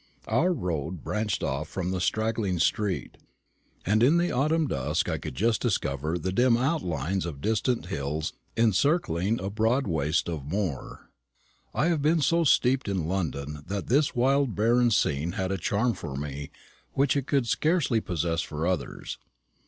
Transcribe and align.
Our 0.27 0.51
road 0.51 1.03
branched 1.03 1.43
off 1.43 1.67
from 1.69 1.91
the 1.91 2.01
straggling 2.01 2.57
street, 2.57 3.17
and 3.85 4.01
in 4.01 4.17
the 4.17 4.31
autumn 4.31 4.65
dusk 4.65 5.07
I 5.07 5.19
could 5.19 5.35
just 5.35 5.61
discover 5.61 6.17
the 6.17 6.31
dim 6.31 6.57
outlines 6.57 7.23
of 7.23 7.39
distant 7.39 7.85
hills 7.85 8.33
encircling 8.57 9.39
a 9.39 9.51
broad 9.51 9.85
waste 9.85 10.27
of 10.27 10.43
moor. 10.43 11.11
I 11.71 11.85
have 11.89 12.01
been 12.01 12.21
so 12.21 12.43
steeped 12.43 12.87
in 12.87 13.07
London 13.07 13.63
that 13.67 13.89
this 13.89 14.15
wild 14.15 14.55
barren 14.55 14.89
scene 14.89 15.33
had 15.33 15.51
a 15.51 15.57
charm 15.59 15.93
for 15.93 16.15
me 16.15 16.49
which 16.93 17.15
it 17.15 17.27
could 17.27 17.45
scarcely 17.45 18.01
possess 18.01 18.41
for 18.41 18.65
others. 18.65 19.19